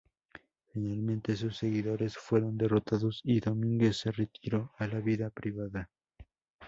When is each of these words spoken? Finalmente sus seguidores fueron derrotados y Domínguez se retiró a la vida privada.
Finalmente 0.65 1.35
sus 1.35 1.57
seguidores 1.57 2.17
fueron 2.17 2.57
derrotados 2.57 3.21
y 3.23 3.39
Domínguez 3.39 3.97
se 3.97 4.11
retiró 4.11 4.73
a 4.79 4.87
la 4.87 4.99
vida 4.99 5.29
privada. 5.29 5.91